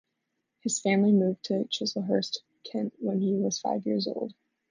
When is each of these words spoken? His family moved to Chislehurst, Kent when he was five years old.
His 0.61 0.79
family 0.79 1.11
moved 1.11 1.43
to 1.43 1.65
Chislehurst, 1.69 2.39
Kent 2.63 2.95
when 2.97 3.21
he 3.21 3.35
was 3.35 3.59
five 3.59 3.85
years 3.85 4.07
old. 4.07 4.33